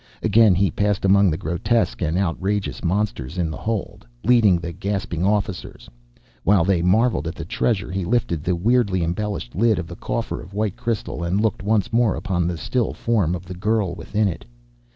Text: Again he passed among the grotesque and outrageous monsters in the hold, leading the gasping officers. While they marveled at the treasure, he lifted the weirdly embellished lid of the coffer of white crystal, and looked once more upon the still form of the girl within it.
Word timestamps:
Again 0.23 0.55
he 0.55 0.71
passed 0.71 1.05
among 1.05 1.29
the 1.29 1.37
grotesque 1.37 2.01
and 2.01 2.17
outrageous 2.17 2.83
monsters 2.83 3.37
in 3.37 3.51
the 3.51 3.57
hold, 3.57 4.03
leading 4.23 4.57
the 4.57 4.73
gasping 4.73 5.23
officers. 5.23 5.91
While 6.43 6.65
they 6.65 6.81
marveled 6.81 7.27
at 7.27 7.35
the 7.35 7.45
treasure, 7.45 7.91
he 7.91 8.03
lifted 8.03 8.43
the 8.43 8.55
weirdly 8.55 9.03
embellished 9.03 9.53
lid 9.53 9.77
of 9.77 9.85
the 9.85 9.95
coffer 9.95 10.41
of 10.41 10.55
white 10.55 10.75
crystal, 10.75 11.23
and 11.23 11.39
looked 11.39 11.61
once 11.61 11.93
more 11.93 12.15
upon 12.15 12.47
the 12.47 12.57
still 12.57 12.93
form 12.93 13.35
of 13.35 13.45
the 13.45 13.53
girl 13.53 13.93
within 13.93 14.27
it. 14.27 14.43